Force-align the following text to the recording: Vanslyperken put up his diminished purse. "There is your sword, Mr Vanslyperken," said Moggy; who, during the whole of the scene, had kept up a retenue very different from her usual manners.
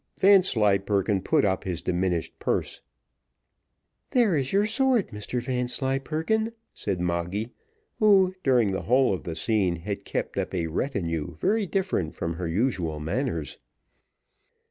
Vanslyperken 0.17 1.21
put 1.21 1.45
up 1.45 1.63
his 1.63 1.83
diminished 1.83 2.39
purse. 2.39 2.81
"There 4.09 4.35
is 4.35 4.51
your 4.51 4.65
sword, 4.65 5.09
Mr 5.09 5.39
Vanslyperken," 5.43 6.53
said 6.73 6.99
Moggy; 6.99 7.51
who, 7.99 8.33
during 8.43 8.71
the 8.71 8.81
whole 8.81 9.13
of 9.13 9.25
the 9.25 9.35
scene, 9.35 9.75
had 9.75 10.03
kept 10.03 10.39
up 10.39 10.55
a 10.55 10.65
retenue 10.65 11.35
very 11.35 11.67
different 11.67 12.15
from 12.15 12.33
her 12.37 12.47
usual 12.47 12.99
manners. 12.99 13.59